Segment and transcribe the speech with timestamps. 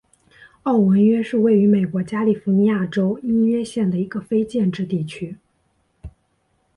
[0.63, 5.37] 奥文约是位于美国加利福尼亚州因约县的一个非建制地区。